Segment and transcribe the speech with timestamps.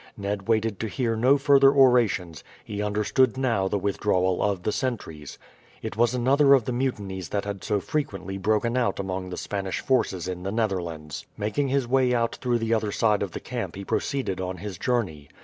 [0.17, 5.37] Ned waited to hear no further orations, he understood now the withdrawal of the sentries.
[5.83, 9.79] It was another of the mutinies that had so frequently broken out among the Spanish
[9.79, 11.27] forces in the Netherlands.
[11.37, 14.79] Making his way out through the other side of the camp he proceeded on his
[14.79, 15.29] journey.